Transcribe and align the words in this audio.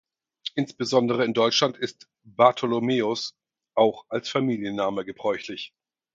Insbesondere 0.55 1.25
in 1.25 1.33
Deutschland 1.35 1.77
ist 1.77 2.09
"Bartholomäus" 2.23 3.35
auch 3.75 4.05
als 4.09 4.29
Familienname 4.29 5.05
gebräuchlich. 5.05 5.75